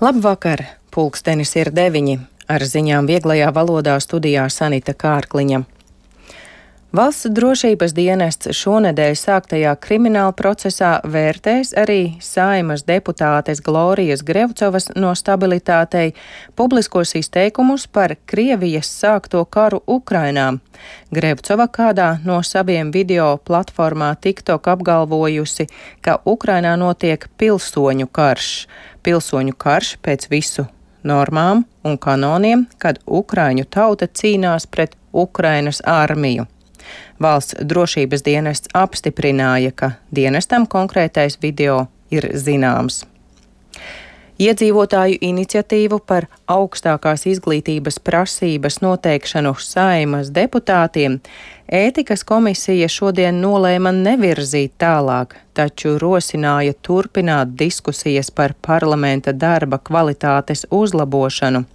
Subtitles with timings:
[0.00, 0.62] Labvakar!
[0.96, 2.14] Pulkstenis ir deviņi.
[2.48, 5.58] Ar ziņām vieglajā valodā studijā Sanita Kārkliņa.
[6.90, 16.16] Valsts drošības dienests šonedēļ sāktajā krimināla procesā vērtēs arī saimas deputātes Glorijas Grevcovas no stabilitātei
[16.58, 20.48] publiskos izteikumus par Krievijas sākto karu Ukrainā.
[21.14, 25.70] Grevcova kādā no saviem video platformā TikTok apgalvojusi,
[26.02, 28.52] ka Ukrainā notiek pilsoņu karš.
[29.06, 30.66] Pilsoņu karš pēc visu
[31.06, 36.50] normām un kanoniem, kad Ukraiņu tauta cīnās pret Ukrainas armiju.
[37.20, 43.04] Valsts drošības dienests apstiprināja, ka dienestam konkrētais video ir zināms.
[44.40, 51.18] Iedzīvotāju iniciatīvu par augstākās izglītības prasības noteikšanu saimas deputātiem
[51.68, 61.66] ētikas komisija šodien nolēma nevirzīt tālāk, taču rosināja turpināt diskusijas par parlamenta darba kvalitātes uzlabošanu.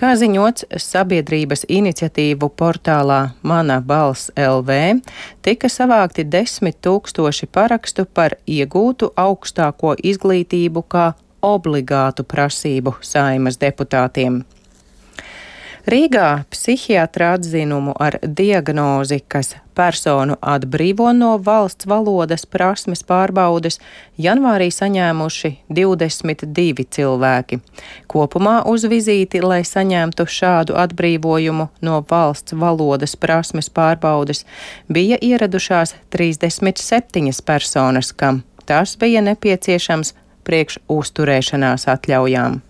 [0.00, 5.02] Kā ziņots sabiedrības iniciatīvu portālā Mana balss LV,
[5.44, 11.12] tika savākti desmit tūkstoši parakstu par iegūtu augstāko izglītību kā
[11.42, 14.42] obligātu prasību saimas deputātiem.
[15.82, 23.80] Rīgā psihiatra atzinumu ar diagnozi, kas personu atbrīvo no valsts valodas prasmes pārbaudes,
[24.14, 27.58] janvārī saņēmuši 22 cilvēki.
[28.06, 34.46] Kopumā uz vizīti, lai saņemtu šādu atbrīvojumu no valsts valodas prasmes pārbaudes,
[34.86, 40.14] bija ieradušās 37 personas, kam tas bija nepieciešams
[40.46, 42.62] priekš uzturēšanās atļaujām.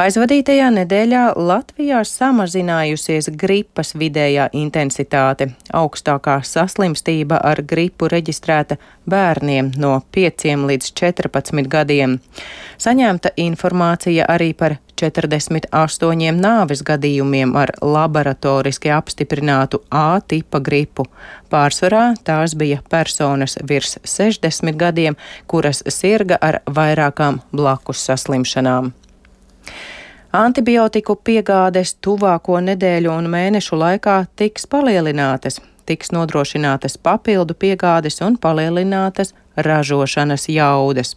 [0.00, 5.50] Aizvadītajā nedēļā Latvijā samazinājusies gripas vidējā intensitāte.
[5.76, 8.78] Augstākā saslimstība ar gripu reģistrēta
[9.12, 12.14] bērniem no 5 līdz 14 gadiem.
[12.80, 21.10] Saņemta informācija arī par 48 nāves gadījumiem ar laboratoriski apstiprinātu A tipa gripu.
[21.52, 28.94] Pārsvarā tās bija personas virs 60 gadiem, kuras sirga ar vairākām blakus saslimšanām.
[30.30, 35.56] Antibiotiku piegādes tuvāko nedēļu un mēnešu laikā tiks palielinātas,
[35.90, 41.16] tiks nodrošinātas papildu piegādes un palielinātas ražošanas jaudas.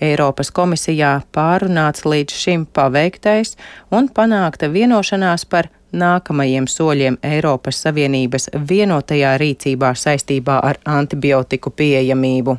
[0.00, 3.58] Eiropas komisijā pārunāts līdz šim paveiktais
[3.92, 12.56] un panākta vienošanās par nākamajiem soļiem Eiropas Savienības vienotajā rīcībā saistībā ar antibiotiku pieejamību.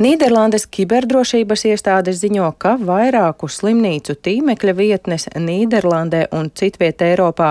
[0.00, 7.50] Nīderlandes kiberdrošības iestādes ziņo, ka vairāku slimnīcu tīmekļa vietnes Nīderlandē un citvietē Eiropā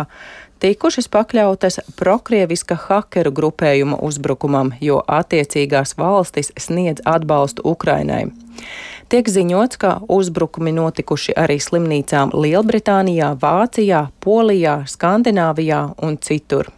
[0.57, 8.25] tikušas pakļautas prokrieviska hakeru grupējuma uzbrukumam, jo attiecīgās valstis sniedz atbalstu Ukrainai.
[9.13, 16.73] Tiek ziņots, ka uzbrukumi notikuši arī slimnīcām Lielbritānijā, Vācijā, Polijā, Skandināvijā un citur.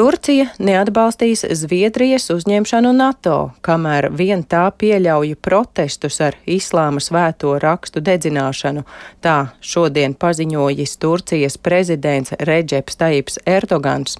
[0.00, 8.86] Turcija neatbalstīs Zviedrijas uzņemšanu NATO, kamēr vien tā pieļauj protestus ar islāma svēto rakstu dedzināšanu.
[9.20, 14.16] Tā šodien paziņojis Turcijas prezidents Reģeps Taips Erdogans.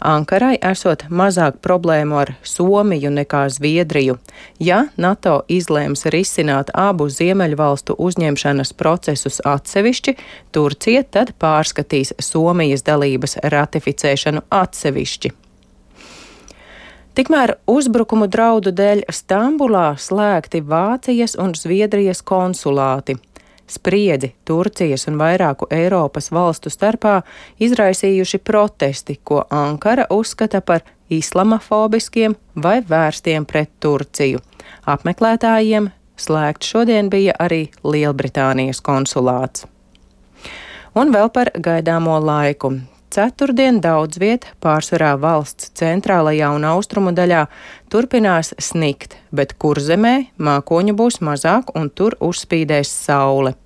[0.00, 4.16] Ankarai esot mazāk problēmu ar Somiju nekā Zviedriju.
[4.64, 10.16] Ja NATO izlēms risināt abu Ziemeļvalstu uzņemšanas procesus atsevišķi,
[10.56, 15.17] Turcija tad pārskatīs Somijas dalības ratificēšanu atsevišķi.
[17.18, 23.16] Tikmēr uzbrukumu draudu dēļ Stambulā slēgti Vācijas un Zviedrijas konsulāti.
[23.66, 27.16] Spriedzi Turcijas un vairāku Eiropas valstu starpā
[27.58, 34.38] izraisījuši protesti, ko Ankara uzskata par islamofobiskiem vai vērstiem pret Turciju.
[34.86, 35.88] Apmeklētājiem
[36.22, 39.66] slēgts šodien bija arī Lielbritānijas konsulāts.
[40.94, 42.76] Un vēl par gaidāmo laiku.
[43.18, 47.40] Ceturtdien daudz viet, pārsvarā valsts centrālajā un austrumu daļā,
[47.90, 53.56] turpinās snikt, bet kurzemē mākoņu būs mazāk un tur uzspīdēs saule.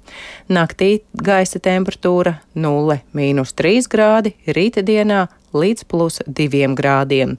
[0.49, 7.37] Naktī gaisa temperatūra 0,3 grādi, rīta dienā līdz plus 2 grādiem.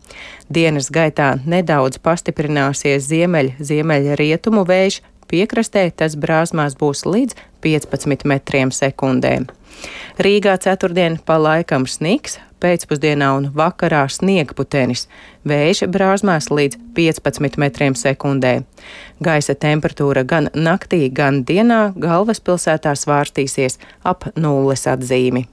[0.54, 5.02] Dienas gaitā nedaudz pastiprināsies ziemeļ, ziemeļa rietumu vējš,
[5.34, 9.50] piekrastē tas brāzmās būs līdz 15 metriem sekundēm.
[10.22, 15.08] Rīgā ceturtdien pa laikam sniks, pēcpusdienā un vakarā sniegputenis,
[15.50, 18.60] vējš brāzmās līdz 15 metriem sekundē.
[19.26, 25.48] Gaisa temperatūra gan naktī, gan dienā galvaspilsētā svārstīsies ap nulles atzīmi.